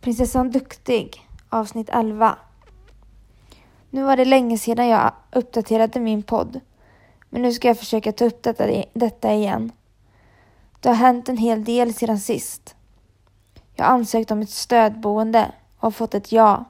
[0.00, 2.38] Prinsessan Duktig avsnitt 11.
[3.90, 6.60] Nu var det länge sedan jag uppdaterade min podd.
[7.28, 9.72] Men nu ska jag försöka ta upp detta, detta igen.
[10.80, 12.74] Det har hänt en hel del sedan sist.
[13.74, 16.64] Jag har ansökt om ett stödboende och har fått ett ja.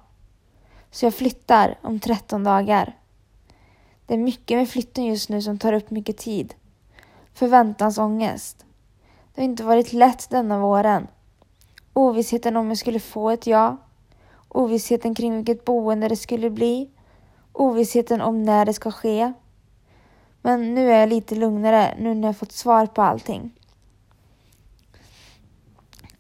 [0.91, 2.97] Så jag flyttar om 13 dagar.
[4.07, 6.55] Det är mycket med flytten just nu som tar upp mycket tid.
[7.35, 8.65] Förväntansångest.
[9.35, 11.07] Det har inte varit lätt denna våren.
[12.01, 13.77] Ovissheten om jag skulle få ett ja.
[14.49, 16.91] Ovissheten kring vilket boende det skulle bli.
[17.53, 19.33] Ovissheten om när det ska ske.
[20.43, 23.51] Men nu är jag lite lugnare nu när jag fått svar på allting.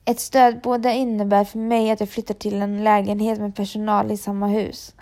[0.05, 4.47] Ett stödboende innebär för mig att jag flyttar till en lägenhet med personal i samma
[4.47, 4.95] hus.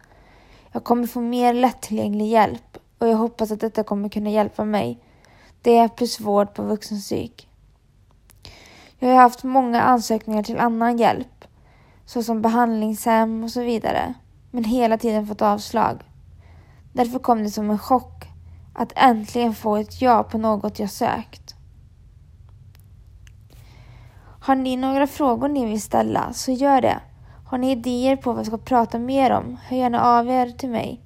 [0.73, 4.98] Jag kommer få mer lättillgänglig hjälp och jag hoppas att detta kommer kunna hjälpa mig.
[5.62, 7.48] Det plus vård på vuxenpsyk.
[8.98, 11.45] Jag har haft många ansökningar till annan hjälp,
[12.05, 14.15] såsom behandlingshem och så vidare,
[14.51, 16.02] men hela tiden fått avslag.
[16.93, 18.24] Därför kom det som en chock
[18.74, 21.55] att äntligen få ett ja på något jag sökt.
[24.40, 27.01] Har ni några frågor ni vill ställa så gör det.
[27.46, 30.71] Har ni idéer på vad jag ska prata mer om, hör gärna av er till
[30.71, 31.01] mig.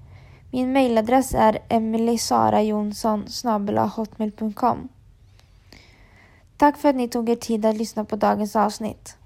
[0.51, 3.25] Min mejladress är emilysarajonsson
[3.97, 4.89] hotmail.com
[6.63, 9.17] Tack för att ni tog er tid att lyssna på dagens avsnitt.